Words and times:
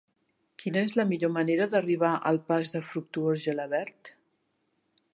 Quina 0.63 0.81
és 0.87 0.95
la 0.99 1.05
millor 1.09 1.31
manera 1.35 1.69
d'arribar 1.75 2.13
al 2.31 2.41
pas 2.49 2.75
de 2.77 2.83
Fructuós 2.89 3.47
Gelabert? 3.49 4.15